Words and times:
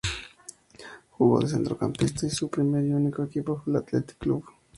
Jugó 1.11 1.41
de 1.41 1.47
centrocampista 1.47 2.25
y 2.25 2.31
su 2.31 2.49
primer 2.49 2.83
y 2.85 2.91
único 2.91 3.21
equipo 3.21 3.57
fue 3.57 3.69
el 3.73 3.77
Athletic 3.83 4.17
Club. 4.17 4.43